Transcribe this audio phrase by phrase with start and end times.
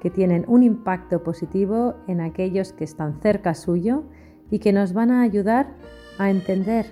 [0.00, 4.04] que tienen un impacto positivo en aquellos que están cerca suyo
[4.50, 5.74] y que nos van a ayudar
[6.18, 6.86] a entender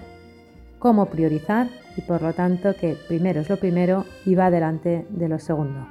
[0.79, 5.29] cómo priorizar y por lo tanto que primero es lo primero y va delante de
[5.29, 5.87] lo segundo.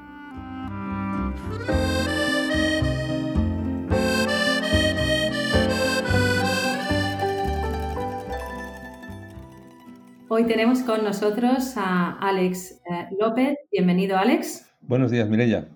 [10.36, 13.56] Hoy tenemos con nosotros a Alex eh, López.
[13.72, 14.68] Bienvenido, Alex.
[14.82, 15.68] Buenos días, Mireya.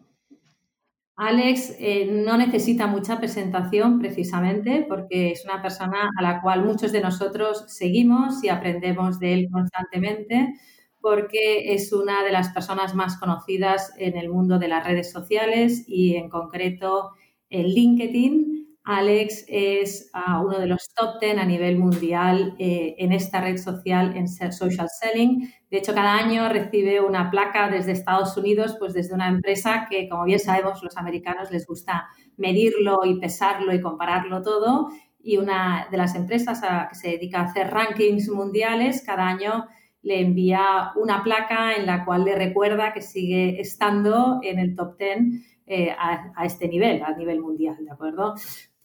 [1.18, 6.92] Alex eh, no necesita mucha presentación precisamente porque es una persona a la cual muchos
[6.92, 10.54] de nosotros seguimos y aprendemos de él constantemente
[11.02, 15.86] porque es una de las personas más conocidas en el mundo de las redes sociales
[15.88, 17.14] y en concreto
[17.50, 18.57] en LinkedIn
[18.88, 23.58] Alex es ah, uno de los top 10 a nivel mundial eh, en esta red
[23.58, 25.52] social, en social selling.
[25.70, 30.08] De hecho, cada año recibe una placa desde Estados Unidos, pues desde una empresa que,
[30.08, 32.08] como bien sabemos, los americanos les gusta
[32.38, 34.88] medirlo y pesarlo y compararlo todo.
[35.22, 39.68] Y una de las empresas que se dedica a hacer rankings mundiales, cada año
[40.02, 44.98] le envía una placa en la cual le recuerda que sigue estando en el top
[44.98, 45.18] 10
[45.66, 48.36] eh, a, a, este nivel, a nivel mundial, ¿de acuerdo?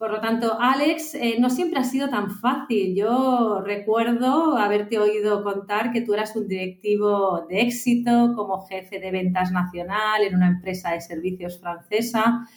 [0.02, 2.96] Por lo tanto, Alex, eh, no siempre ha sido tan fácil.
[2.96, 9.12] Yo recuerdo haberte oído contar que tú eras un directivo de éxito como jefe de
[9.12, 12.48] ventas nacional en una empresa de servicios francesa.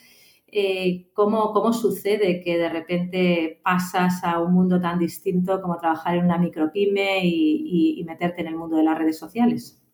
[0.47, 6.15] Eh, ¿cómo, ¿Cómo sucede que de repente pasas a un mundo tan distinto como trabajar
[6.15, 9.84] en una micropyme y meterte en el mundo de las redes sociales?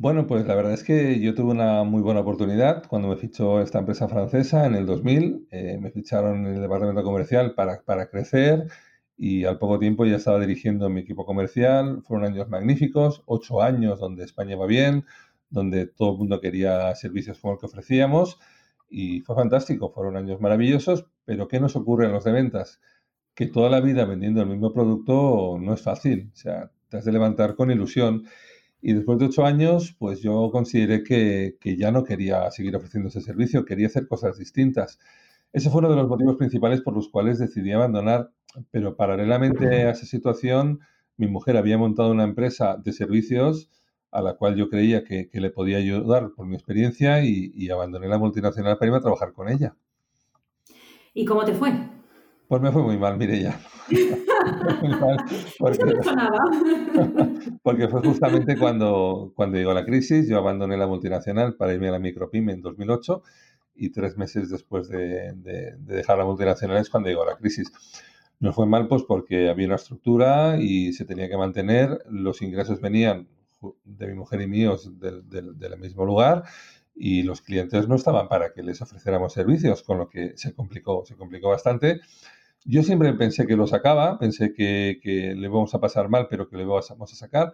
[0.00, 3.60] Bueno, pues la verdad es que yo tuve una muy buena oportunidad cuando me fichó
[3.60, 5.48] esta empresa francesa en el 2000.
[5.50, 8.68] Eh, me ficharon en el departamento comercial para, para crecer
[9.16, 12.02] y al poco tiempo ya estaba dirigiendo mi equipo comercial.
[12.04, 15.04] Fueron años magníficos, ocho años donde España va bien,
[15.50, 18.38] donde todo el mundo quería servicios como el que ofrecíamos
[18.88, 22.80] y fue fantástico, fueron años maravillosos, pero ¿qué nos ocurre en los de ventas?
[23.34, 27.04] Que toda la vida vendiendo el mismo producto no es fácil, o sea, te has
[27.04, 28.24] de levantar con ilusión
[28.80, 33.20] y después de ocho años, pues yo consideré que, ya no quería seguir ofreciendo ese
[33.20, 34.98] servicio, quería hacer cosas distintas.
[35.52, 38.30] Ese fue uno de los motivos principales por los cuales decidí abandonar.
[38.70, 40.80] Pero paralelamente a esa situación,
[41.16, 43.68] mi mujer había montado una empresa de servicios
[44.10, 48.08] a la cual yo creía que, le podía ayudar por mi experiencia y, y, abandoné
[48.08, 49.76] la multinacional para irme a trabajar con ella.
[51.12, 51.97] ¿Y cómo te fue?
[52.48, 53.60] Pues me fue muy mal, mire ya.
[55.58, 55.78] porque,
[57.62, 61.92] porque fue justamente cuando, cuando llegó la crisis, yo abandoné la multinacional para irme a
[61.92, 63.22] la micropyme en 2008
[63.74, 65.34] y tres meses después de,
[65.78, 67.70] dejar la multinacional es cuando llegó la crisis.
[68.40, 72.80] No fue mal pues porque había una estructura y se tenía que mantener, los ingresos
[72.80, 73.28] venían
[73.84, 76.44] de mi mujer y míos del, del mismo lugar
[76.94, 81.04] y los clientes no estaban para que les ofreciéramos servicios, con lo que se complicó,
[81.04, 82.00] se complicó bastante
[82.68, 86.56] yo siempre pensé que lo sacaba, pensé que, le íbamos a pasar mal, pero que
[86.56, 87.52] le íbamos a sacar,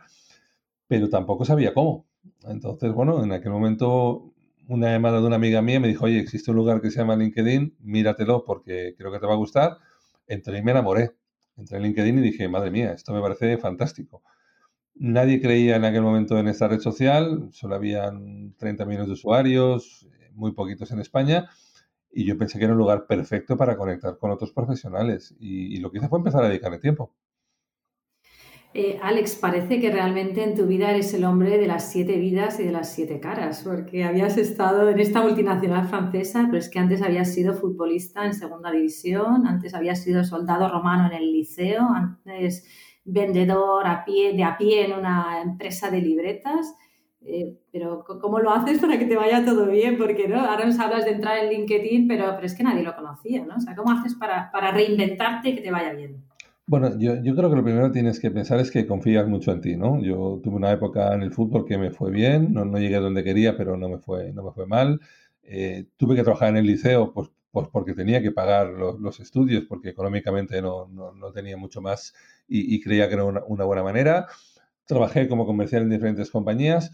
[0.88, 2.06] pero tampoco sabía cómo.
[2.48, 4.32] Entonces, bueno, en aquel momento
[4.66, 7.14] una llamada de una amiga mía me dijo, oye, existe un lugar que se llama
[7.14, 9.78] LinkedIn, míratelo porque creo que te va a gustar.
[10.26, 11.12] Entré y me enamoré.
[11.56, 14.22] Entré en LinkedIn y dije, madre mía, esto me parece fantástico.
[14.96, 20.08] Nadie creía en aquel momento en esta red social, solo habían 30 millones de usuarios,
[20.32, 21.48] muy poquitos en España,
[22.14, 25.34] y yo pensé que era un lugar perfecto para conectar con otros profesionales.
[25.38, 27.12] Y, lo que hice fue empezar a dedicarle tiempo.
[28.72, 32.58] Eh, Alex, parece que realmente en tu vida eres el hombre de las siete vidas
[32.58, 36.80] y de las siete caras, porque habías estado en esta multinacional francesa, pero es que
[36.80, 41.82] antes habías sido futbolista en segunda división, antes habías sido soldado romano en el liceo,
[41.82, 42.66] antes
[43.04, 46.74] vendedor a pie, de a pie en una empresa de libretas
[47.26, 49.96] eh, pero ¿cómo lo haces para que te vaya todo bien?
[49.96, 50.40] Porque ¿no?
[50.40, 53.56] ahora nos hablas de entrar en LinkedIn, pero, pero es que nadie lo conocía, ¿no?
[53.56, 56.22] O sea, ¿cómo haces para, para reinventarte y que te vaya bien?
[56.66, 59.52] Bueno, yo, yo, creo que lo primero que tienes que pensar es que confías mucho
[59.52, 60.00] en ti, ¿no?
[60.02, 63.00] Yo tuve una época en el fútbol que me fue bien, no, no llegué a
[63.00, 65.00] donde quería, pero no me fue, no me fue mal.
[65.42, 69.20] Eh, tuve que trabajar en el liceo, pues, pues porque tenía que pagar los, los
[69.20, 72.14] estudios, porque económicamente no, no, no, tenía mucho más
[72.48, 74.26] y, y creía que era una, una buena manera.
[74.86, 76.92] Trabajé como comercial en diferentes compañías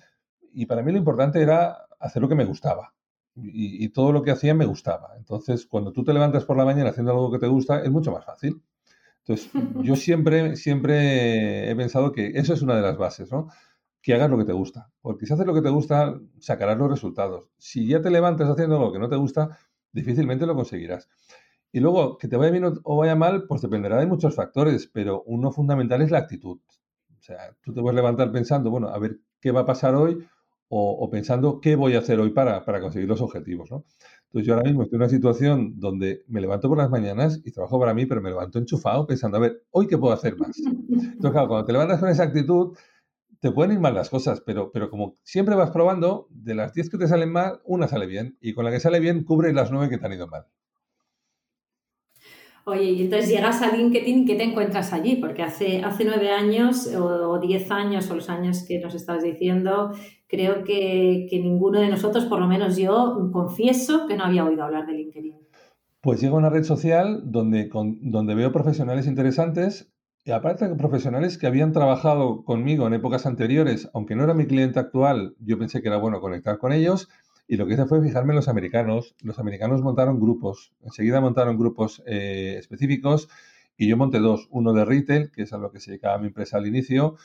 [0.52, 2.94] y para mí lo importante era hacer lo que me gustaba.
[3.36, 5.14] y, todo lo que hacía me gustaba.
[5.16, 8.12] Entonces, cuando tú te levantas por la mañana haciendo algo que te gusta, es mucho
[8.12, 8.60] más fácil.
[9.20, 9.50] Entonces,
[9.82, 13.48] yo siempre, siempre he pensado que eso es una de las bases, ¿no?
[14.02, 14.90] Que hagas lo que te gusta.
[15.00, 17.50] Porque si haces lo que te gusta, sacarás los resultados.
[17.58, 19.58] Si ya te levantas haciendo algo que no te gusta,
[19.92, 21.08] difícilmente lo conseguirás.
[21.72, 25.22] Y luego, que te vaya bien o vaya mal, pues dependerá de muchos factores, pero
[25.26, 26.58] uno fundamental es la actitud.
[27.18, 30.26] O sea, tú te puedes levantar pensando, bueno, a ver qué va a pasar hoy
[30.72, 33.84] o, pensando qué voy a hacer hoy para, para, conseguir los objetivos, ¿no?
[34.26, 37.50] Entonces yo ahora mismo estoy en una situación donde me levanto por las mañanas y
[37.50, 40.56] trabajo para mí, pero me levanto enchufado pensando, a ver, ¿hoy qué puedo hacer más?
[40.58, 42.76] Entonces, claro, cuando te levantas con esa actitud,
[43.40, 46.88] te pueden ir mal las cosas, pero, pero como siempre vas probando, de las 10
[46.88, 48.38] que te salen mal, una sale bien.
[48.40, 50.46] Y con la que sale bien, cubre las 9 que te han ido mal.
[52.64, 55.16] Oye, y entonces llegas a LinkedIn, ¿qué te encuentras allí?
[55.16, 59.92] Porque hace, hace nueve años o, diez años o los años que nos estás diciendo,
[60.30, 64.86] creo que, ninguno de nosotros, por lo menos yo, confieso que no había oído hablar
[64.86, 65.34] de LinkedIn.
[66.00, 67.68] Pues llego a una red social donde,
[68.00, 69.92] donde veo profesionales interesantes
[70.24, 74.46] y aparte de profesionales que habían trabajado conmigo en épocas anteriores, aunque no era mi
[74.46, 77.08] cliente actual, yo pensé que era bueno conectar con ellos
[77.48, 79.16] y lo que hice fue fijarme en los americanos.
[79.22, 83.28] Los americanos montaron grupos, enseguida montaron grupos eh, específicos
[83.76, 86.28] y yo monté dos, uno de retail, que es a lo que se dedicaba mi
[86.28, 87.16] empresa al inicio,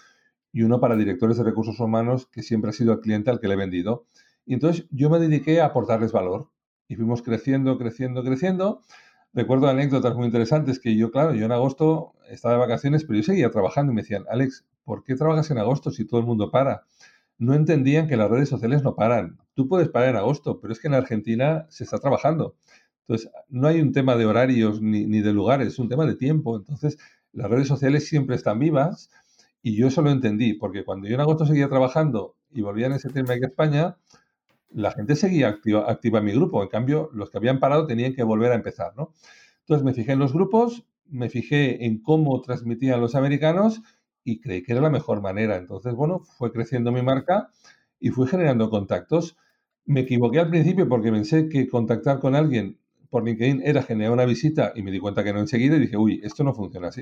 [0.56, 3.48] y uno para directores de recursos humanos, que siempre ha sido el cliente al que
[3.48, 4.06] le he vendido.
[4.46, 6.50] Y entonces yo me dediqué a aportarles valor
[6.88, 8.82] y fuimos creciendo, creciendo, creciendo.
[9.34, 13.24] Recuerdo anécdotas muy interesantes que yo, claro, yo en agosto estaba de vacaciones, pero yo
[13.24, 16.50] seguía trabajando y me decían, Alex, ¿por qué trabajas en agosto si todo el mundo
[16.50, 16.86] para?
[17.38, 19.38] no entendían que las redes sociales no paran.
[19.54, 22.56] Tú puedes parar en agosto, pero es que en Argentina se está trabajando.
[23.02, 26.58] Entonces, no hay un tema de horarios ni, de lugares, es un tema de tiempo.
[26.58, 26.98] Entonces,
[27.34, 29.10] las redes sociales siempre están vivas
[29.66, 33.00] y yo eso lo entendí, porque cuando yo en agosto seguía trabajando y volvía en
[33.00, 33.98] septiembre aquí a España,
[34.70, 36.62] la gente seguía activa, activa, en mi grupo.
[36.62, 39.16] En cambio, los que habían parado tenían que volver a empezar, ¿no?
[39.62, 43.82] Entonces me fijé en los grupos, me fijé en cómo transmitían los americanos
[44.24, 45.56] y creí que era la mejor manera.
[45.56, 47.50] Entonces, bueno, fue creciendo mi marca
[48.00, 49.36] y fui generando contactos.
[49.84, 52.78] Me equivoqué al principio porque pensé que contactar con alguien
[53.10, 55.98] por LinkedIn era generar una visita y me di cuenta que no enseguida y dije,
[55.98, 57.02] uy, esto no funciona así.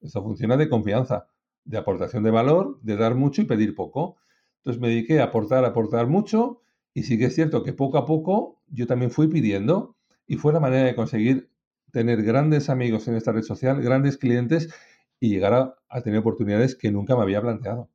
[0.00, 1.28] Esto funciona de confianza,
[1.64, 4.16] de aportación de valor, de dar mucho y pedir poco.
[4.58, 6.62] Entonces me dediqué a aportar, aportar mucho
[6.94, 9.96] y sí que es cierto que poco a poco yo también fui pidiendo
[10.26, 11.50] y fue la manera de conseguir
[11.92, 14.72] tener grandes amigos en esta red social, grandes clientes
[15.18, 17.88] y llegar a, tener oportunidades que nunca me había planteado.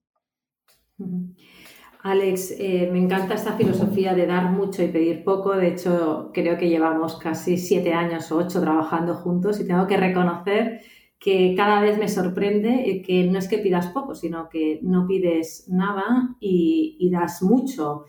[2.04, 5.56] Alex, eh, me encanta esta filosofía de dar mucho y pedir poco.
[5.56, 9.98] De hecho, creo que llevamos casi siete años o ocho trabajando juntos y tengo que
[9.98, 10.82] reconocer
[11.26, 15.66] que cada vez me sorprende que no es que pidas poco, sino que no pides
[15.68, 18.06] nada y, das mucho.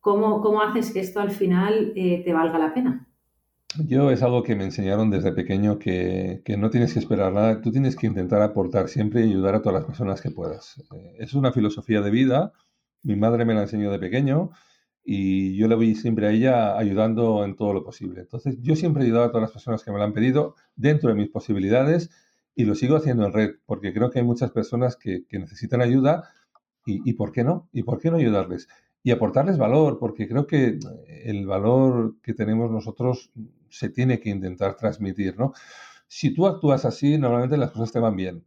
[0.00, 3.06] ¿Cómo, ¿Cómo, haces que esto al final eh, te valga la pena?
[3.86, 7.70] Yo es algo que me enseñaron desde pequeño que, no tienes que esperar nada, tú
[7.70, 10.82] tienes que intentar aportar siempre y ayudar a todas las personas que puedas.
[10.96, 12.52] Eh, es una filosofía de vida,
[13.04, 14.50] mi madre me la enseñó de pequeño
[15.04, 18.22] y yo le voy siempre a ella ayudando en todo lo posible.
[18.22, 21.10] Entonces yo siempre he ayudado a todas las personas que me lo han pedido dentro
[21.10, 22.10] de mis posibilidades
[22.58, 26.30] y lo sigo haciendo en red porque creo que hay muchas personas que, necesitan ayuda
[26.84, 27.68] y, y ¿por qué no?
[27.72, 28.68] ¿Y por qué no ayudarles?
[29.02, 30.78] y aportarles valor, porque creo que
[31.24, 33.30] el valor que tenemos nosotros
[33.68, 35.52] se tiene que intentar transmitir, ¿no?
[36.06, 38.44] Si tú actúas así, normalmente las cosas te van bien.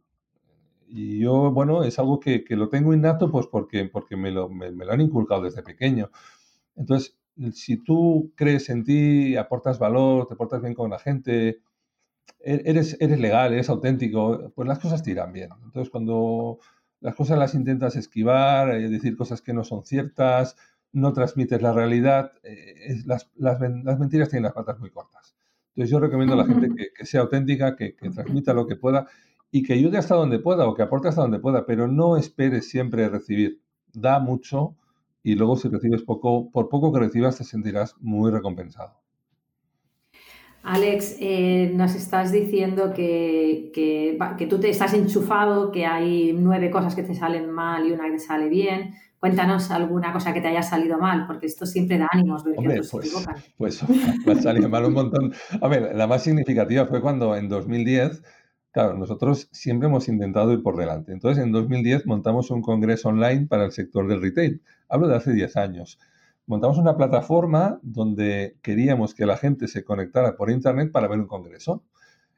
[0.86, 4.70] Y yo, bueno, es algo que, lo tengo innato, pues porque, porque me, lo, me,
[4.70, 6.10] lo han inculcado desde pequeño.
[6.76, 7.16] Entonces,
[7.54, 11.60] si tú crees en ti, aportas valor, te portas bien con la gente,
[12.40, 15.50] eres, eres legal, eres auténtico, pues las cosas te irán bien.
[15.64, 16.58] Entonces, cuando
[17.02, 20.56] las cosas las intentas esquivar, eh, decir cosas que no son ciertas,
[20.92, 23.28] no transmites la realidad, eh, las,
[23.98, 25.34] mentiras tienen las patas muy cortas.
[25.70, 29.08] Entonces yo recomiendo a la gente que, sea auténtica, que, transmita lo que pueda
[29.50, 32.68] y que ayude hasta donde pueda o que aporte hasta donde pueda, pero no esperes
[32.68, 33.60] siempre recibir.
[33.92, 34.76] Da mucho
[35.22, 39.01] y luego si recibes poco, por poco que recibas te sentirás muy recompensado.
[40.62, 46.94] Alex, eh, nos estás diciendo que, que, tú te estás enchufado, que hay nueve cosas
[46.94, 48.94] que te salen mal y una que te sale bien.
[49.18, 52.68] Cuéntanos alguna cosa que te haya salido mal, porque esto siempre da ánimos ver que
[52.68, 53.42] otros pues, se equivocan.
[53.56, 53.88] Pues
[54.26, 55.32] me ha salido mal un montón.
[55.60, 58.22] A ver, la más significativa fue cuando en 2010,
[58.70, 61.12] claro, nosotros siempre hemos intentado ir por delante.
[61.12, 64.62] Entonces, en 2010 montamos un congreso online para el sector del retail.
[64.88, 65.98] Hablo de hace 10 años
[66.52, 71.26] montamos una plataforma donde queríamos que la gente se conectara por internet para ver un
[71.26, 71.82] congreso.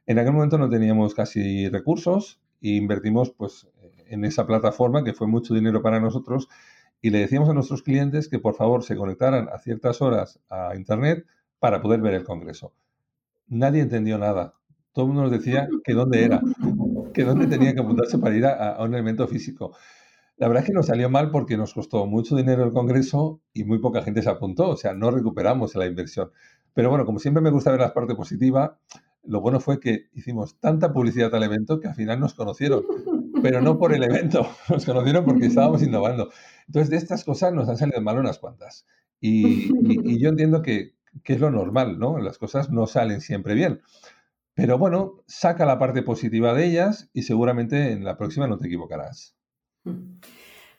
[0.06, 3.66] En aquel momento no teníamos casi recursos e invertimos pues,
[4.06, 6.48] en esa plataforma, que fue mucho dinero para nosotros,
[7.02, 10.76] y le decíamos a nuestros clientes que por favor se conectaran a ciertas horas a
[10.76, 11.26] Internet
[11.58, 12.72] para poder ver el Congreso.
[13.48, 14.54] Nadie entendió nada.
[14.92, 16.40] Todo el mundo nos decía que dónde era,
[17.12, 19.76] que dónde tenía que apuntarse para ir a, un evento físico.
[20.36, 23.64] La verdad es que nos salió mal porque nos costó mucho dinero el Congreso y
[23.64, 26.30] muy poca gente se apuntó, o sea, no recuperamos la inversión.
[26.74, 28.80] Pero bueno, como siempre me gusta ver la parte positiva,
[29.22, 32.82] lo bueno fue que hicimos tanta publicidad al evento que al final nos conocieron,
[33.42, 36.30] pero no por el evento, nos conocieron porque estábamos innovando.
[36.66, 38.86] Entonces, de estas cosas nos han salido mal unas cuantas.
[39.20, 42.18] Y, yo entiendo que, que, es lo normal, ¿no?
[42.18, 43.80] Las cosas no salen siempre bien.
[44.54, 48.66] Pero bueno, saca la parte positiva de ellas y seguramente en la próxima no te
[48.66, 49.33] equivocarás.
[49.84, 50.14] Mm.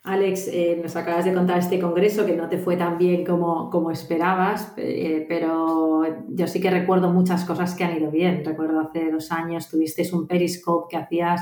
[0.06, 3.72] Alex, eh, nos acabas de contar este congreso que no te fue tan bien como,
[3.72, 8.46] como esperabas, eh, pero yo sí que recuerdo muchas cosas que han ido bien.
[8.46, 11.42] Recuerdo hace dos años tuviste un periscope que hacías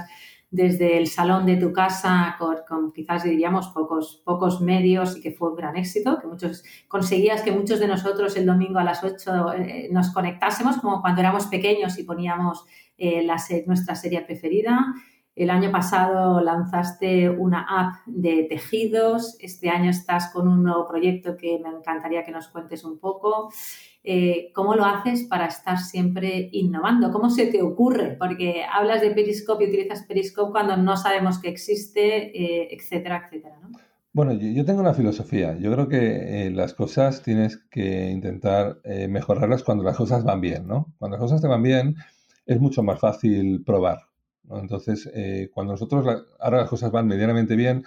[0.49, 5.49] desde el salón de tu casa con, quizás diríamos pocos, pocos medios y que fue
[5.49, 9.53] un gran éxito, que muchos conseguías que muchos de nosotros el domingo a las 8
[9.55, 12.65] eh, nos conectásemos como cuando éramos pequeños y poníamos
[13.65, 14.93] nuestra serie preferida.
[15.35, 21.35] El año pasado lanzaste una app de tejidos, este año estás con un nuevo proyecto
[21.37, 23.51] que me encantaría que nos cuentes un poco.
[24.03, 27.11] Eh, ¿Cómo lo haces para estar siempre innovando?
[27.11, 28.15] ¿Cómo se te ocurre?
[28.19, 33.57] Porque hablas de Periscope y utilizas Periscope cuando no sabemos que existe, eh, etcétera, etcétera.
[34.11, 35.57] Bueno, yo, tengo una filosofía.
[35.57, 40.67] Yo creo que eh, las cosas tienes que intentar mejorarlas cuando las cosas van bien,
[40.67, 40.93] ¿no?
[40.99, 41.95] Cuando las cosas te van bien
[42.45, 44.12] es mucho más fácil probar.
[44.49, 46.05] Entonces, eh, cuando nosotros
[46.39, 47.85] ahora las cosas van medianamente bien,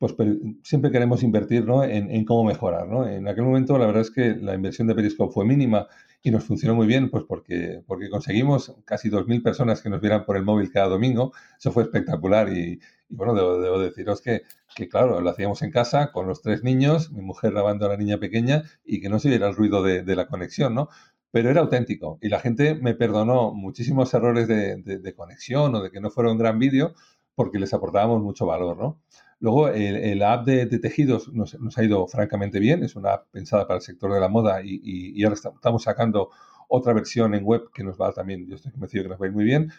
[0.00, 0.14] pues
[0.62, 2.88] siempre queremos invertir en, cómo mejorar.
[2.88, 3.06] ¿no?
[3.06, 5.88] En aquel momento la verdad es que la inversión de Periscope fue mínima
[6.22, 10.24] y nos funcionó muy bien pues porque, porque conseguimos casi 2.000 personas que nos vieran
[10.24, 11.32] por el móvil cada domingo.
[11.58, 12.80] Eso fue espectacular y,
[13.10, 14.40] bueno, debo, deciros que,
[14.74, 17.98] que, claro, lo hacíamos en casa con los tres niños, mi mujer lavando a la
[17.98, 20.88] niña pequeña y que no se viera el ruido de, de la conexión, ¿no?
[21.30, 26.00] Pero era auténtico y la gente me perdonó muchísimos errores de, conexión o de que
[26.00, 26.94] no fuera un gran vídeo
[27.34, 29.00] porque les aportábamos mucho valor, ¿no?
[29.38, 33.76] Luego, el, app de, tejidos nos, ha ido francamente bien, es una app pensada para
[33.76, 36.30] el sector de la moda y, ahora estamos sacando
[36.68, 39.44] otra versión en web que nos va también, yo estoy convencido que nos va muy
[39.44, 39.72] bien.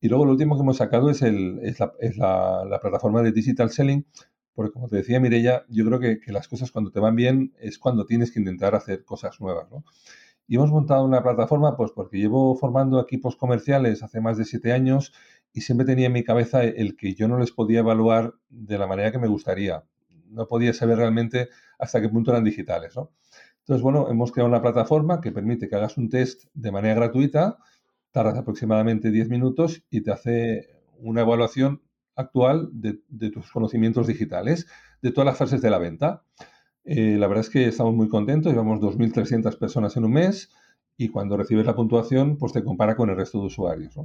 [0.00, 4.06] Y luego lo último que hemos sacado es, la, plataforma de Digital Selling,
[4.54, 7.52] porque como te decía Mirella, yo creo que, que, las cosas cuando te van bien
[7.58, 9.84] es cuando tienes que intentar hacer cosas nuevas, ¿no?
[10.46, 14.72] Y hemos montado una plataforma, pues porque llevo formando equipos comerciales hace más de siete
[14.72, 15.12] años
[15.52, 18.86] y siempre tenía en mi cabeza el que yo no les podía evaluar de la
[18.86, 19.84] manera que me gustaría.
[20.28, 21.48] No podía saber realmente
[21.78, 23.12] hasta qué punto eran digitales, ¿no?
[23.60, 27.56] Entonces, bueno, hemos creado una plataforma que permite que hagas un test de manera gratuita,
[28.10, 31.82] tardas aproximadamente 10 minutos y te hace una evaluación
[32.14, 34.66] actual de, de tus conocimientos digitales,
[35.00, 36.24] de todas las fases de la venta.
[36.84, 40.50] Eh, la verdad es que estamos muy contentos, llevamos 2.300 personas en un mes
[40.96, 43.98] y cuando recibes la puntuación, pues te compara con el resto de usuarios.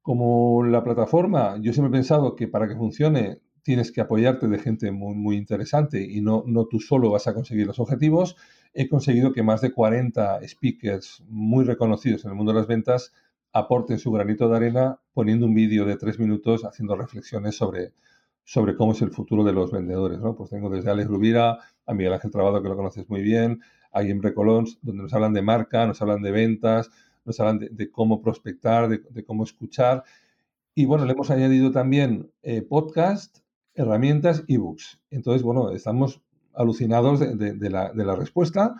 [0.00, 4.58] Como la plataforma, yo siempre he pensado que para que funcione tienes que apoyarte de
[4.58, 8.36] gente muy, muy interesante y no, no tú solo vas a conseguir los objetivos.
[8.74, 13.12] He conseguido que más de 40 speakers muy reconocidos en el mundo de las ventas
[13.52, 17.92] aporten su granito de arena poniendo un vídeo de tres minutos haciendo reflexiones sobre,
[18.44, 20.20] sobre cómo es el futuro de los vendedores.
[20.20, 20.34] ¿no?
[20.34, 23.60] Pues tengo desde Alex Rubira a Miguel Ángel Trabado, que lo conoces muy bien,
[23.92, 26.90] a Imre Colons, donde nos hablan de marca, nos hablan de ventas,
[27.24, 30.02] nos hablan de, cómo prospectar, de, cómo escuchar.
[30.74, 33.38] Y bueno, le hemos añadido también eh, podcast,
[33.74, 35.00] herramientas, ebooks.
[35.10, 36.22] Entonces, bueno, estamos
[36.54, 38.74] alucinados de, la, la respuesta.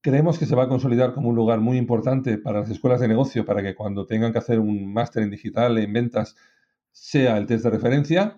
[0.00, 3.08] Creemos que se va a consolidar como un lugar muy importante para las escuelas de
[3.08, 6.36] negocio, para que cuando tengan que hacer un máster en digital, en ventas,
[6.92, 8.36] sea el test de referencia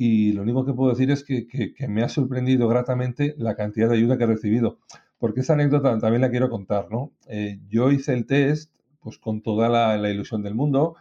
[0.00, 3.96] y lo único que puedo decir es que, me ha sorprendido gratamente la cantidad de
[3.96, 4.78] ayuda que he recibido.
[5.18, 7.12] Porque esa anécdota también la quiero contar, ¿no?
[7.26, 10.94] Eh, yo hice el test pues con toda la, ilusión del mundo,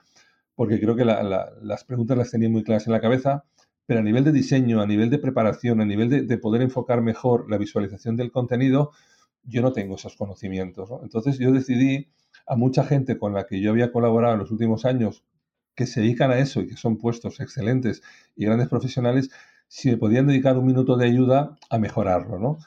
[0.56, 3.46] porque creo que las preguntas las tenía muy claras en la cabeza,
[3.86, 7.52] pero a nivel de diseño, a nivel de preparación, a nivel de, poder enfocar mejor
[7.52, 8.92] la visualización del contenido,
[9.44, 10.90] yo no tengo esos conocimientos.
[11.04, 12.08] Entonces yo decidí
[12.48, 15.24] a mucha gente con la que yo había colaborado en los últimos años
[15.78, 18.02] que se dedican a eso y que son puestos excelentes
[18.36, 19.30] y grandes profesionales,
[19.68, 22.58] si me podían dedicar un minuto de ayuda a mejorarlo, ¿no?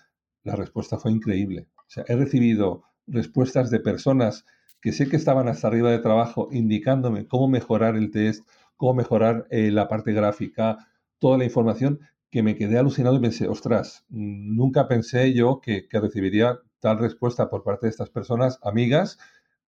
[0.44, 1.66] La respuesta fue increíble.
[2.06, 4.46] He recibido respuestas de personas
[4.80, 9.46] que sé que estaban hasta arriba de trabajo indicándome cómo mejorar el test, cómo mejorar
[9.50, 10.78] eh, la parte gráfica,
[11.18, 11.98] toda la información,
[12.30, 17.50] que me quedé alucinado y pensé, ostras, nunca pensé yo que, que recibiría tal respuesta
[17.50, 19.18] por parte de estas personas, amigas,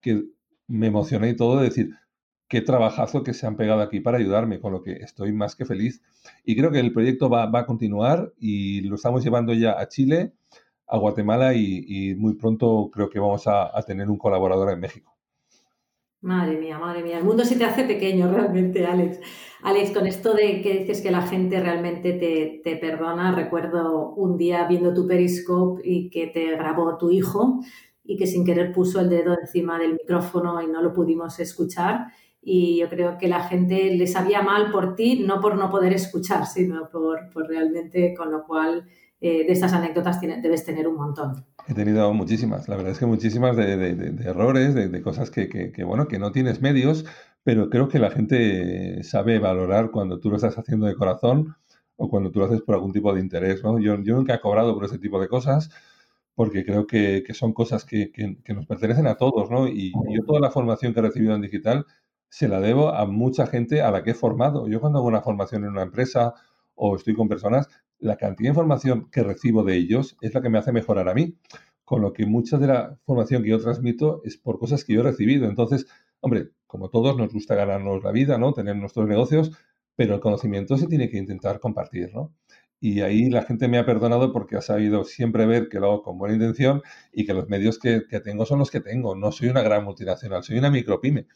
[0.01, 0.27] que
[0.69, 1.91] me emocioné y todo de decir,
[2.53, 5.65] qué trabajazo que se han pegado aquí para ayudarme, con lo que estoy más que
[5.65, 6.03] feliz.
[6.45, 10.35] Y creo que el proyecto va, a continuar y lo estamos llevando ya a Chile,
[10.87, 15.17] a Guatemala y, muy pronto creo que vamos a, tener un colaborador en México.
[16.21, 19.19] Madre mía, madre mía, el mundo se te hace pequeño realmente, Alex.
[19.63, 24.37] Alex, con esto de que dices que la gente realmente te, te perdona, recuerdo un
[24.37, 27.61] día viendo tu Periscope y que te grabó tu hijo
[28.05, 32.09] y que sin querer puso el dedo encima del micrófono y no lo pudimos escuchar
[32.45, 35.93] y yo creo que la gente le sabía mal por ti, no por no poder
[35.93, 38.85] escuchar, sino por, por realmente, con lo cual
[39.21, 41.45] eh, de estas anécdotas debes tener un montón.
[41.69, 45.85] He tenido muchísimas, la verdad es que muchísimas de, de, errores, de, cosas que, que,
[45.85, 47.05] bueno, que no tienes medios,
[47.45, 51.55] pero creo que la gente sabe valorar cuando tú lo estás haciendo de corazón
[51.95, 53.63] o cuando tú lo haces por algún tipo de interés.
[53.63, 53.79] ¿no?
[53.79, 55.71] Yo, yo nunca he cobrado por ese tipo de cosas
[56.35, 59.69] porque creo que, que son cosas que, que, nos pertenecen a todos, ¿no?
[59.69, 61.87] Y, y, yo toda la formación que he recibido en digital
[62.33, 64.67] se la debo a mucha gente a la que he formado.
[64.67, 66.33] Yo cuando hago una formación en una empresa
[66.75, 70.49] o estoy con personas, la cantidad de información que recibo de ellos es la que
[70.49, 71.37] me hace mejorar a mí.
[71.85, 75.01] Con lo que mucha de la formación que yo transmito es por cosas que yo
[75.01, 75.47] he recibido.
[75.47, 75.87] Entonces,
[76.21, 78.55] hombre, como todos nos gusta ganarnos la vida, ¿no?
[78.55, 79.51] Tener nuestros negocios,
[79.95, 82.33] pero el conocimiento se tiene que intentar compartir, ¿no?
[82.81, 86.03] Y ahí la gente me ha perdonado porque ha sabido siempre ver que lo hago
[86.03, 86.81] con buena intención
[87.13, 89.15] y que los medios que, que tengo son los que tengo.
[89.17, 91.27] No soy una gran multinacional, soy una micropyme.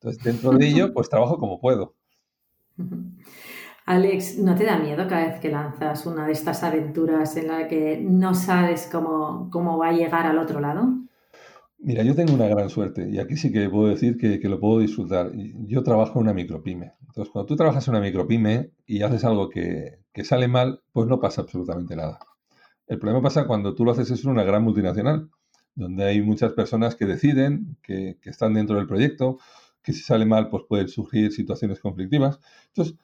[0.00, 1.94] Entonces, dentro de ello, pues trabajo como puedo.
[3.86, 7.66] Alex, ¿no te da miedo cada vez que lanzas una de estas aventuras en la
[7.68, 10.88] que no sabes cómo, cómo va a llegar al otro lado?
[11.78, 14.60] Mira, yo tengo una gran suerte y aquí sí que puedo decir que, que, lo
[14.60, 15.32] puedo disfrutar.
[15.34, 16.92] Yo trabajo en una micropyme.
[17.08, 21.08] Entonces, cuando tú trabajas en una micropyme y haces algo que, que, sale mal, pues
[21.08, 22.20] no pasa absolutamente nada.
[22.86, 25.30] El problema pasa cuando tú lo haces en una gran multinacional,
[25.74, 29.38] donde hay muchas personas que deciden, que, que están dentro del proyecto,
[29.82, 32.38] que si sale mal, pues pueden surgir situaciones conflictivas.
[32.68, 32.96] Entonces,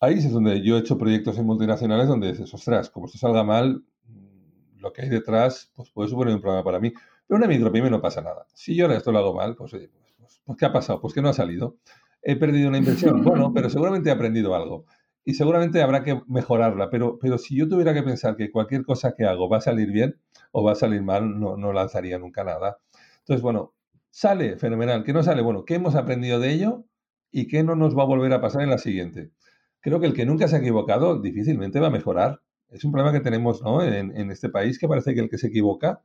[0.00, 3.44] ahí es donde yo he hecho proyectos en multinacionales donde dices, ostras, como esto salga
[3.44, 6.92] mal, mm, lo que hay detrás, pues puede suponer un problema para mí.
[7.26, 8.46] Pero una micropyme no pasa nada.
[8.54, 11.00] Si yo esto lo hago mal, pues, pues, pues, pues, ¿qué ha pasado?
[11.00, 11.76] Pues que no ha salido.
[12.22, 13.22] He perdido una inversión.
[13.24, 14.86] Bueno, pero seguramente he aprendido algo.
[15.24, 16.90] Y seguramente habrá que mejorarla.
[16.90, 19.90] Pero, pero si yo tuviera que pensar que cualquier cosa que hago va a salir
[19.90, 20.20] bien
[20.52, 22.78] o va a salir mal, no, no lanzaría nunca nada.
[23.20, 23.73] Entonces, bueno,
[24.14, 25.02] Sale, fenomenal.
[25.02, 25.42] ¿Qué no sale?
[25.42, 26.84] Bueno, ¿qué hemos aprendido de ello
[27.32, 29.32] y qué no nos va a volver a pasar en la siguiente?
[29.80, 32.40] Creo que el que nunca se ha equivocado difícilmente va a mejorar.
[32.70, 33.82] Es un problema que tenemos ¿no?
[33.82, 36.00] en, este país que parece que el que se equivoca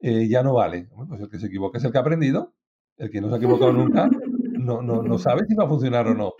[0.00, 0.88] eh, ya no vale.
[1.08, 2.52] pues el que se equivoca es el que ha aprendido.
[2.96, 4.10] El que no se ha equivocado nunca
[4.58, 6.34] no, no, no sabe si va a funcionar o no.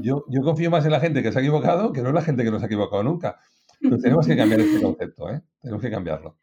[0.00, 2.22] yo, yo confío más en la gente que se ha equivocado que no en la
[2.22, 3.40] gente que no se ha equivocado nunca.
[3.80, 5.42] Tenemos que cambiar este concepto, ¿eh?
[5.60, 6.36] Tenemos que cambiarlo.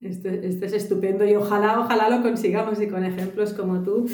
[0.00, 4.06] Este, este, es estupendo y ojalá, ojalá lo consigamos y con ejemplos como tú.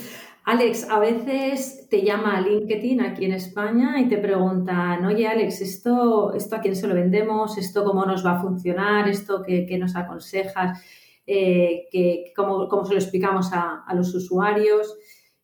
[0.44, 6.32] Alex, a veces te llama LinkedIn aquí en España y te preguntan, oye Alex, ¿esto,
[6.34, 7.58] esto a quién se lo vendemos?
[7.58, 9.08] ¿Esto cómo nos va a funcionar?
[9.08, 10.82] ¿Esto qué, nos aconsejas?
[11.26, 14.96] Eh, cómo, cómo, se lo explicamos a, los usuarios?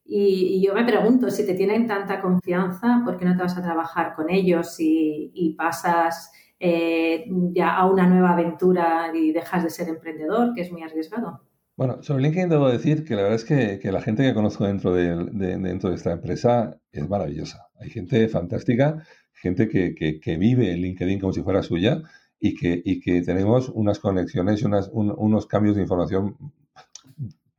[0.05, 3.63] Y, yo me pregunto, si te tienen tanta confianza, ¿por qué no te vas a
[3.63, 6.31] trabajar con ellos y, y pasas
[6.63, 11.41] eh, ya a una nueva aventura y dejas de ser emprendedor, que es muy arriesgado.
[11.75, 14.93] Bueno, sobre LinkedIn debo decir que la verdad es que, la gente que conozco dentro
[14.93, 17.69] de, dentro de esta empresa es maravillosa.
[17.81, 22.03] Hay gente fantástica, gente que, que, vive en LinkedIn como si fuera suya
[22.39, 26.37] y que, y que tenemos unas conexiones y unos cambios de información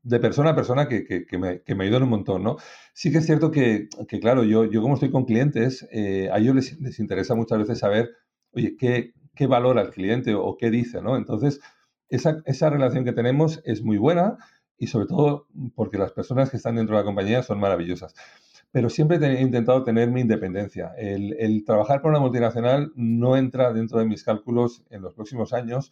[0.04, 2.58] de persona a persona que, que, me, que me ayudan un montón, ¿no?
[2.94, 3.88] Sí que es cierto que,
[4.22, 7.80] claro, yo, yo como estoy con clientes, eh, a ellos les, les interesa muchas veces
[7.80, 8.12] saber
[8.54, 11.02] oye, ¿qué, qué valora el cliente o qué dice?
[11.02, 11.16] ¿no?
[11.18, 11.60] Entonces,
[12.10, 14.38] esa, esa relación que tenemos es muy buena
[14.78, 18.14] y sobre todo porque las personas que están dentro de la compañía son maravillosas.
[18.72, 20.94] Pero siempre he intentado tener mi independencia.
[20.98, 25.54] El, el, trabajar para una multinacional no entra dentro de mis cálculos en los próximos
[25.54, 25.92] años,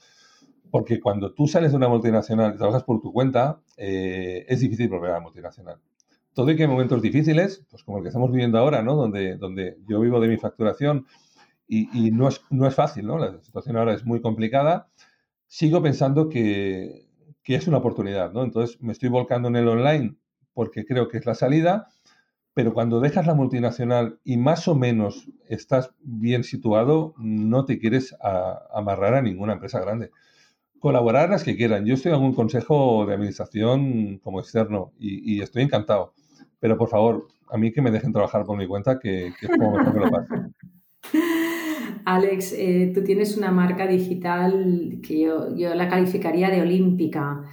[0.72, 4.90] porque cuando tú sales de una multinacional y trabajas por tu cuenta, eh, es difícil
[4.90, 5.80] volver a la multinacional.
[6.34, 8.96] Todo y que hay momentos difíciles, pues como el que estamos viviendo ahora, ¿no?
[8.96, 11.06] donde, donde yo vivo de mi facturación
[11.72, 13.20] y, no, es, no es fácil, ¿no?
[13.20, 14.90] La situación ahora es muy complicada.
[15.46, 17.08] Sigo pensando que,
[17.44, 18.44] que es una oportunidad, ¿no?
[18.44, 20.16] Entonces me estoy volcando en el online
[20.54, 21.88] porque creo que es la salida,
[22.56, 28.16] pero cuando dejas la multinacional y más o menos estás bien situado, no te quieres
[28.74, 30.10] amarrar a ninguna empresa grande.
[30.80, 31.86] Colaborar las que quieran.
[31.86, 36.14] Yo estoy en un consejo de administración como externo y, estoy encantado.
[36.60, 39.52] Pero por favor, a mí que me dejen trabajar por mi cuenta, que, que es
[39.52, 40.36] como mejor que lo pase.
[42.10, 47.44] Alex, eh, tú tienes una marca digital que yo, la calificaría de olímpica.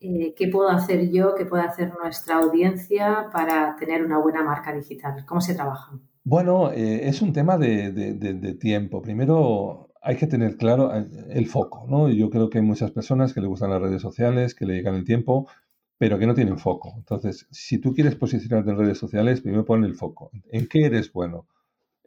[0.00, 4.72] eh, qué puedo hacer yo, qué puede hacer nuestra audiencia para tener una buena marca
[4.72, 5.24] digital.
[5.26, 5.98] ¿Cómo se trabaja?
[6.22, 9.02] Bueno, eh, es un tema de, tiempo.
[9.02, 12.08] Primero hay que tener claro el foco, ¿no?
[12.08, 14.94] Yo creo que hay muchas personas que le gustan las redes sociales, que le llegan
[14.94, 15.48] el tiempo,
[15.98, 16.94] pero que no tienen foco.
[16.96, 20.30] Entonces, si tú quieres posicionarte en redes sociales, primero pon el foco.
[20.52, 21.46] ¿En qué eres bueno?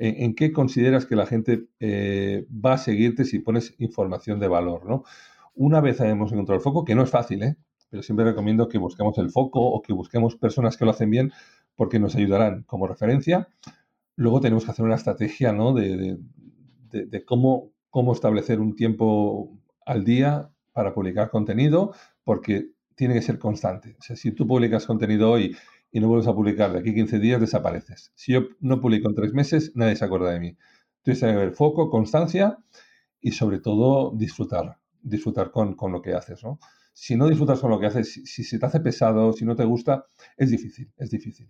[0.01, 5.03] ¿En, qué consideras que la gente va a seguirte si pones información de valor, ¿no?
[5.55, 7.57] Una vez hayamos encontrado el foco, que no es fácil, ¿eh?
[7.89, 11.33] pero siempre recomiendo que busquemos el foco o que busquemos personas que lo hacen bien
[11.75, 13.49] porque nos ayudarán como referencia.
[14.15, 15.73] Luego tenemos que hacer una estrategia ¿no?
[15.73, 16.17] de,
[17.25, 19.51] cómo, cómo establecer un tiempo
[19.85, 23.95] al día para publicar contenido, porque tiene que ser constante.
[23.99, 25.55] Si tú publicas contenido hoy
[25.91, 28.11] y no vuelves a publicar de aquí 15 días, desapareces.
[28.15, 30.57] Si yo no publico en tres meses, nadie se acuerda de mí.
[30.97, 32.57] Entonces, hay que haber foco, constancia
[33.21, 36.59] y sobre todo disfrutar, disfrutar con, con lo que haces, ¿no?
[36.99, 39.63] si no disfrutas con lo que haces, si, se te hace pesado, si no te
[39.63, 41.49] gusta, es difícil, es difícil.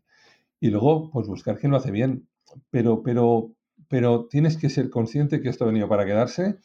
[0.60, 2.28] Y luego, pues buscar quien lo hace bien.
[2.70, 3.56] Pero, pero,
[3.88, 6.60] pero tienes que ser consciente que esto ha venido para quedarse,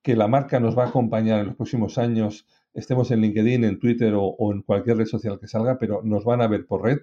[0.00, 3.78] que la marca nos va a acompañar en los próximos años, estemos en LinkedIn, en
[3.78, 6.98] Twitter o, en cualquier red social que salga, pero nos van a ver por red.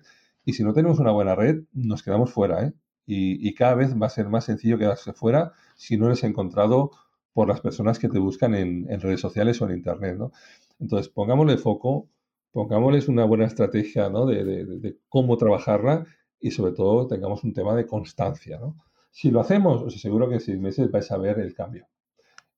[0.46, 2.66] Y si no tenemos una buena red, nos quedamos fuera.
[2.66, 2.74] ¿eh?
[3.06, 6.92] Y, cada vez va a ser más sencillo quedarse fuera si no eres encontrado
[7.34, 10.18] por las personas que te buscan en, redes sociales o en Internet.
[10.18, 10.32] ¿no?
[10.80, 12.10] Entonces, pongámosle foco,
[12.52, 14.26] pongámosles una buena estrategia ¿no?
[14.26, 16.06] de, cómo trabajarla
[16.40, 18.60] y sobre todo tengamos un tema de constancia.
[18.60, 18.78] ¿no?
[19.12, 21.88] Si lo hacemos, os aseguro que en seis meses vais a ver el cambio.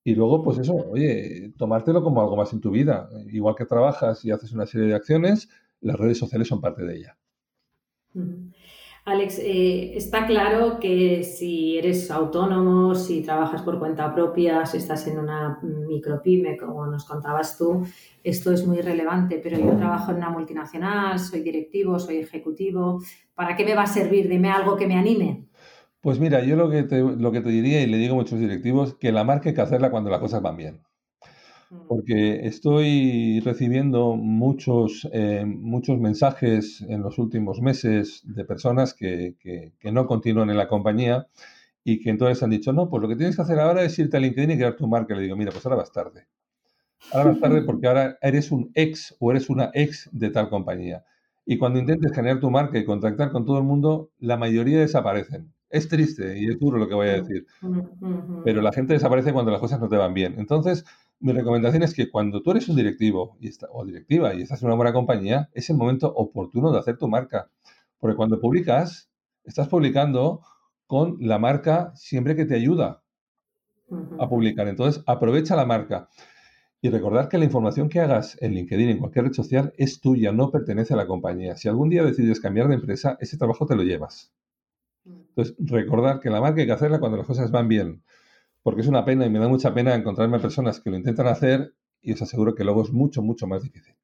[0.03, 3.09] Y luego, pues eso, oye, tomártelo como algo más en tu vida.
[3.31, 5.49] Igual que trabajas y haces una serie de acciones,
[5.81, 7.17] las redes sociales son parte de ella.
[9.05, 15.07] Alex, eh, está claro que si eres autónomo, si trabajas por cuenta propia, si estás
[15.07, 17.85] en una micropyme, como nos contabas tú,
[18.23, 23.01] esto es muy relevante, pero yo trabajo en una multinacional, soy directivo, soy ejecutivo.
[23.33, 24.27] ¿Para qué me va a servir?
[24.27, 25.48] Dime algo que me anime.
[26.01, 28.39] Pues mira, yo lo que te, lo que te diría y le digo a muchos
[28.39, 30.81] directivos, que la marca hay que hacerla cuando las cosas van bien.
[31.71, 31.88] Mm.
[31.88, 39.35] porque estoy recibiendo muchos, eh, muchos mensajes en los últimos meses de personas que,
[39.83, 41.27] no continúan en la compañía
[41.83, 44.17] y que entonces han dicho, no, pues lo que tienes que hacer ahora es irte
[44.17, 45.15] a LinkedIn y crear tu marca.
[45.15, 46.27] Le digo, mira, pues ahora vas tarde.
[47.12, 51.05] Ahora vas tarde porque ahora eres un ex o eres una ex de tal compañía.
[51.45, 55.53] Y cuando intentes generar tu marca y contactar con todo el mundo, la mayoría desaparecen.
[55.69, 57.45] Es triste y es duro lo que voy a decir.
[58.43, 60.36] Pero la gente desaparece cuando las cosas no te van bien.
[60.38, 60.86] Entonces,
[61.19, 64.67] mi recomendación es que cuando tú eres un directivo y o directiva y estás en
[64.67, 67.49] una buena compañía, es el momento oportuno de hacer tu marca.
[67.99, 69.10] Porque cuando publicas,
[69.45, 70.41] estás publicando
[70.88, 73.03] con la marca siempre que te ayuda
[74.17, 74.67] a publicar.
[74.67, 76.10] Entonces, aprovecha la marca.
[76.82, 80.32] Y recordar que la información que hagas en LinkedIn, en cualquier red social, es tuya,
[80.32, 81.55] no pertenece a la compañía.
[81.58, 84.32] Si algún día decides cambiar de empresa, ese trabajo te lo llevas.
[85.05, 88.03] Entonces, recordar que la marca hay que hacerla cuando las cosas van bien
[88.63, 91.73] porque es una pena y me da mucha pena encontrarme personas que lo intentan hacer
[92.01, 93.95] y os aseguro que luego es mucho, mucho más difícil.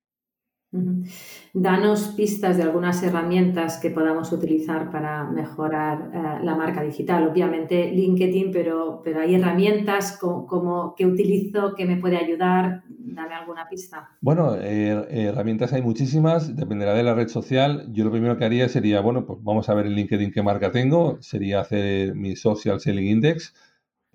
[1.54, 7.28] Danos pistas de algunas herramientas que podamos utilizar para mejorar eh, la marca digital.
[7.28, 12.84] Obviamente LinkedIn, pero, pero hay herramientas como, que utilizo que me puede ayudar.
[12.88, 14.10] Dame alguna pista.
[14.20, 17.88] Bueno, eh, herramientas hay muchísimas, dependerá de la red social.
[17.92, 20.72] Yo lo primero que haría sería, bueno, pues vamos a ver en LinkedIn qué marca
[20.72, 21.18] tengo.
[21.22, 23.54] Sería hacer mi Social Selling Index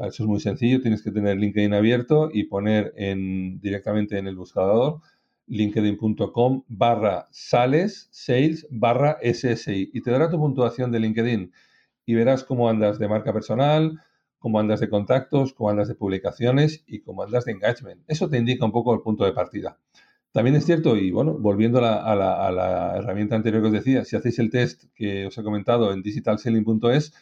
[0.07, 4.37] eso es muy sencillo, tienes que tener LinkedIn abierto y poner en, directamente en el
[4.37, 5.01] buscador
[5.51, 11.53] linkedin.com barra sales, sales, barra SSI y te dará tu puntuación de LinkedIn
[12.07, 14.01] y verás cómo andas de marca personal,
[14.39, 18.03] cómo andas de contactos, cómo andas de publicaciones y cómo andas de engagement.
[18.09, 19.79] Eso te indica un poco el punto de partida.
[20.33, 24.05] También es cierto, y bueno, volviendo a la, a la herramienta anterior que os decía,
[24.05, 27.13] si hacéis el test que os he comentado en digitalselling.es,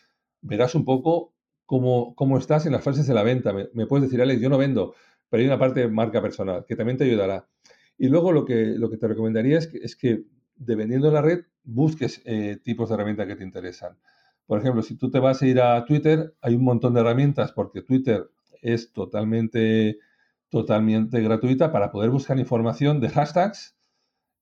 [0.43, 1.33] verás un poco
[1.69, 3.53] cómo, estás en las fases de la venta.
[3.53, 4.95] Me, puedes decir, Alex, yo no vendo,
[5.29, 7.47] pero hay una parte de marca personal que también te ayudará.
[7.99, 10.25] Y luego lo que, lo que te recomendaría es que, es que
[10.57, 13.99] dependiendo de la red, busques eh, tipos de herramientas que te interesan.
[14.47, 17.53] Por ejemplo, si tú te vas a ir a Twitter, hay un montón de herramientas
[17.53, 18.31] porque Twitter
[18.63, 19.99] es totalmente,
[20.49, 23.77] totalmente gratuita para poder buscar información de hashtags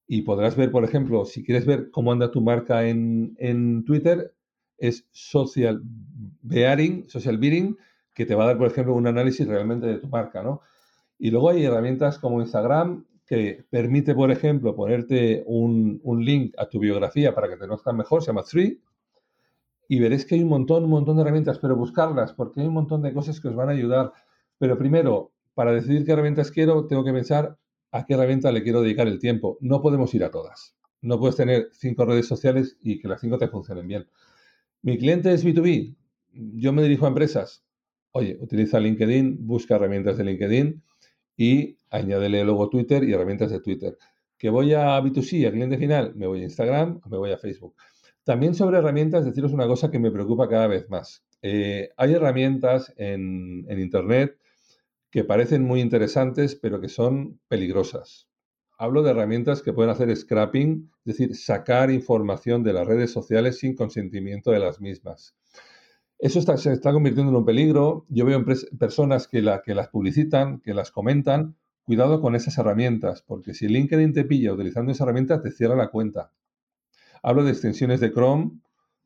[0.06, 4.34] y podrás ver, por ejemplo, si quieres ver cómo anda tu marca en, en Twitter,
[4.78, 7.76] es social bearing, social bearing,
[8.14, 10.60] que te va a dar, por ejemplo, un análisis realmente de tu marca, ¿no?
[11.18, 16.78] Y luego hay herramientas como Instagram que permite, por ejemplo, ponerte un, link a tu
[16.78, 18.80] biografía para que te conozcan mejor, se llama Three,
[19.88, 22.74] y veréis que hay un montón, un montón de herramientas, pero buscarlas, porque hay un
[22.74, 24.12] montón de cosas que os van a ayudar.
[24.58, 27.58] Pero primero, para decidir qué herramientas quiero, tengo que pensar
[27.92, 29.58] a qué herramienta le quiero dedicar el tiempo.
[29.60, 30.76] No podemos ir a todas.
[31.02, 34.08] No puedes tener cinco redes sociales y que las cinco te funcionen bien.
[34.82, 35.96] Mi cliente es B2B.
[36.32, 37.64] Yo me dirijo a empresas.
[38.10, 40.82] Oye, utiliza LinkedIn, busca herramientas de LinkedIn
[41.36, 43.96] y añádele luego Twitter y herramientas de Twitter.
[44.38, 47.38] Que voy a B2C, a cliente final, me voy a Instagram o me voy a
[47.38, 47.74] Facebook.
[48.24, 51.24] También sobre herramientas, deciros una cosa que me preocupa cada vez más.
[51.42, 54.38] Eh, hay herramientas en, en Internet
[55.10, 58.28] que parecen muy interesantes, pero que son peligrosas.
[58.78, 63.58] Hablo de herramientas que pueden hacer scrapping, es decir, sacar información de las redes sociales
[63.58, 65.34] sin consentimiento de las mismas.
[66.18, 68.06] Eso se está convirtiendo en un peligro.
[68.08, 68.44] Yo veo
[68.78, 71.56] personas que, que las publicitan, que las comentan.
[71.82, 75.88] Cuidado con esas herramientas, porque si LinkedIn te pilla utilizando esa herramienta, te cierra la
[75.88, 76.32] cuenta.
[77.22, 78.58] Hablo de extensiones de Chrome,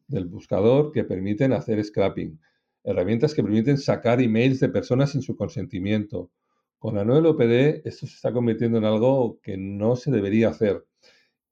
[0.08, 2.38] del buscador, que permiten hacer scrapping
[2.84, 6.30] herramientas que permiten sacar emails de personas sin su consentimiento.
[6.78, 10.86] Con la nueva LOPD esto se está convirtiendo en algo que no se debería hacer.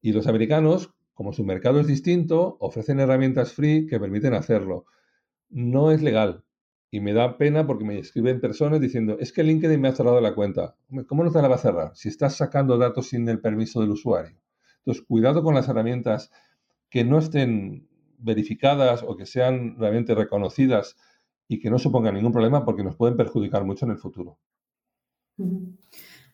[0.01, 4.85] Y los americanos, como su mercado es distinto, ofrecen herramientas free que permiten hacerlo.
[5.49, 6.43] No es legal.
[6.91, 10.19] Y me da pena porque me escriben personas diciendo, es que LinkedIn me ha cerrado
[10.21, 10.75] la cuenta.
[11.07, 11.91] ¿Cómo no te la va a cerrar?
[11.95, 14.37] Si estás sacando datos sin el permiso del usuario.
[14.79, 16.31] Entonces, cuidado con las herramientas
[16.89, 20.97] que no estén verificadas o que sean realmente reconocidas
[21.47, 24.37] y que no suponga ningún problema porque nos pueden perjudicar mucho en el futuro.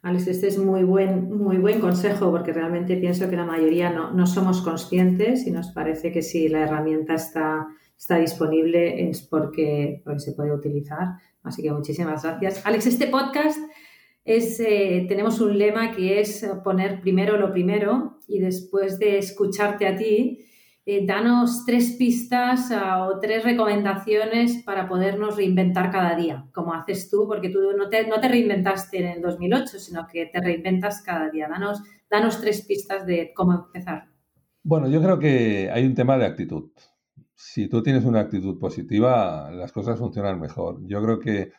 [0.01, 4.27] Alex, este es muy buen, muy buen consejo porque realmente pienso que la mayoría no,
[4.27, 10.33] somos conscientes y nos parece que si la herramienta está, está disponible es porque, se
[10.33, 11.15] puede utilizar.
[11.43, 12.65] Así que muchísimas gracias.
[12.65, 13.59] Alex, este podcast
[14.23, 19.87] es, eh, tenemos un lema que es poner primero lo primero y después de escucharte
[19.87, 20.45] a ti,
[20.87, 27.09] eh, danos tres pistas ah, o tres recomendaciones para podernos reinventar cada día, como haces
[27.09, 31.01] tú, porque tú no te, no te reinventaste en el 2008, sino que te reinventas
[31.01, 31.47] cada día.
[31.47, 34.09] Danos, danos tres pistas de cómo empezar.
[34.61, 36.69] Bueno, yo creo que hay un tema de actitud.
[37.35, 40.79] Si tú tienes una actitud positiva, las cosas funcionan mejor.
[40.87, 41.51] Yo creo que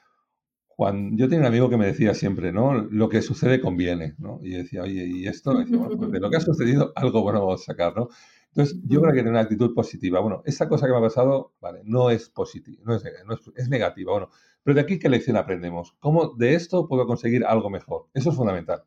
[0.66, 2.74] cuando yo tenía un amigo que me decía siempre, ¿no?
[2.74, 4.40] Lo que sucede conviene, ¿no?
[4.42, 7.64] Y decía, oye, y esto, pues de lo que ha sucedido, algo bueno vamos a
[7.64, 8.08] sacar, ¿no?
[8.48, 10.20] Entonces, yo creo que tener una actitud positiva.
[10.20, 13.04] Bueno, esta cosa que me ha pasado, vale, no es positiva, no es,
[13.54, 14.30] es, negativa, bueno,
[14.62, 15.94] pero de aquí, ¿qué lección aprendemos?
[16.00, 18.06] ¿Cómo de esto puedo conseguir algo mejor?
[18.14, 18.84] Eso es fundamental.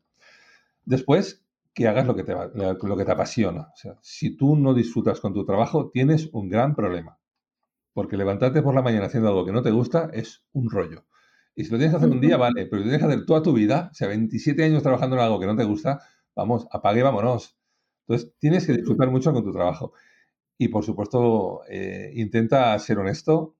[0.84, 1.44] Después,
[1.74, 3.62] que hagas lo que te, lo que te apasiona.
[3.72, 7.18] O sea, si tú no disfrutas con tu trabajo, tienes un gran problema.
[7.92, 11.06] Porque levantarte por la mañana haciendo algo que no te gusta es un rollo.
[11.54, 13.42] Y si lo tienes que hacer un día, vale, pero si tienes que hacer toda
[13.42, 16.00] tu vida, o sea, 27 años trabajando en algo que no te gusta,
[16.34, 17.58] vamos, apague, vámonos.
[18.06, 19.92] Entonces, tienes que disfrutar mucho con tu trabajo.
[20.56, 23.56] Y, por supuesto, eh, intenta ser honesto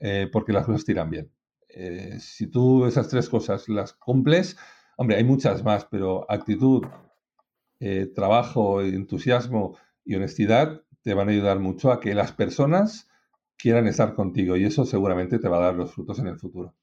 [0.00, 1.30] eh, porque las cosas tiran bien.
[1.68, 4.56] Eh, si tú esas tres cosas las cumples,
[4.96, 6.84] hombre, hay muchas más, pero actitud,
[8.14, 13.08] trabajo, entusiasmo y honestidad te van a ayudar mucho a que las personas
[13.56, 16.74] quieran estar contigo y eso seguramente te va a dar los frutos en el futuro.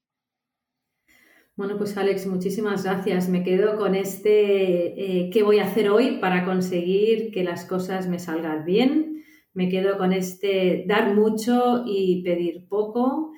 [1.56, 3.28] Bueno, pues Alex, muchísimas gracias.
[3.28, 8.08] Me quedo con este eh, qué voy a hacer hoy para conseguir que las cosas
[8.08, 9.22] me salgan bien.
[9.52, 13.32] Me quedo con este dar mucho y pedir poco.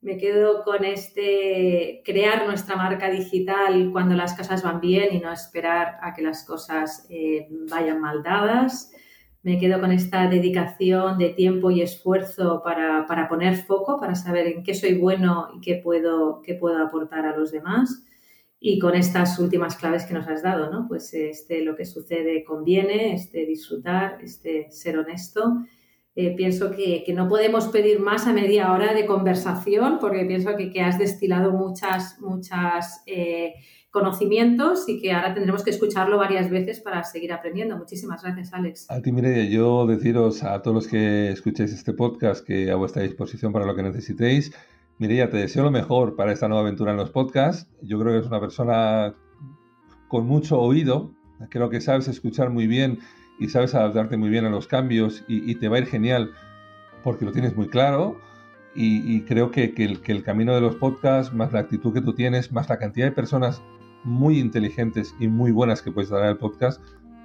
[0.00, 5.32] Me quedo con este crear nuestra marca digital cuando las cosas van bien y no
[5.32, 8.92] esperar a que las cosas eh, vayan mal dadas
[9.42, 14.62] me quedo con esta dedicación de tiempo y esfuerzo para, poner foco, para saber en
[14.62, 18.04] qué soy bueno y qué puedo, qué puedo aportar a los demás.
[18.60, 20.88] Y con estas últimas claves que nos has dado, ¿no?
[20.88, 25.64] Pues este, lo que sucede conviene, este disfrutar, este ser honesto.
[26.20, 30.72] Eh, pienso que, no podemos pedir más a media hora de conversación porque pienso que,
[30.72, 33.54] que has destilado muchas, muchas eh,
[33.92, 37.76] conocimientos y que ahora tendremos que escucharlo varias veces para seguir aprendiendo.
[37.76, 38.90] Muchísimas gracias, Alex.
[38.90, 43.04] A ti, Mireia, yo deciros a todos los que escuchéis este podcast que a vuestra
[43.04, 44.52] disposición para lo que necesitéis.
[44.98, 47.70] Mireia, te deseo lo mejor para esta nueva aventura en los podcasts.
[47.80, 49.14] Yo creo que es una persona
[50.08, 51.14] con mucho oído,
[51.48, 52.98] creo que sabes escuchar muy bien
[53.38, 56.32] y sabes adaptarte muy bien a los cambios y, te va a ir genial
[57.02, 58.20] porque lo tienes muy claro.
[58.74, 62.12] Y, creo que, el, que, el, camino de los podcasts, más la actitud que tú
[62.12, 63.60] tienes, más la cantidad de personas
[64.04, 66.80] muy inteligentes y muy buenas que puedes dar al podcast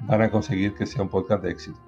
[0.07, 1.79] van a conseguir que sea un podcast de éxito.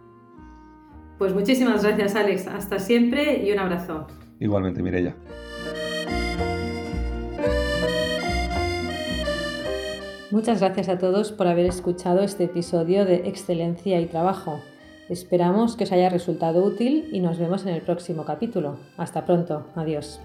[1.18, 2.48] Pues muchísimas gracias, Alex.
[2.48, 4.08] Hasta siempre y un abrazo.
[4.40, 5.16] Igualmente, Mireya.
[10.36, 14.60] Muchas gracias a todos por haber escuchado este episodio de Excelencia y Trabajo.
[15.08, 18.78] Esperamos que os haya resultado útil y nos vemos en el próximo capítulo.
[18.98, 19.68] Hasta pronto.
[19.76, 20.20] Adiós.